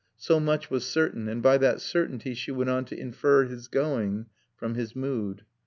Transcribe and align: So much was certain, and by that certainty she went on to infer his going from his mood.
So 0.17 0.39
much 0.39 0.71
was 0.71 0.87
certain, 0.87 1.27
and 1.27 1.43
by 1.43 1.59
that 1.59 1.79
certainty 1.79 2.33
she 2.33 2.49
went 2.49 2.71
on 2.71 2.85
to 2.85 2.99
infer 2.99 3.43
his 3.45 3.67
going 3.67 4.25
from 4.55 4.73
his 4.73 4.95
mood. 4.95 5.43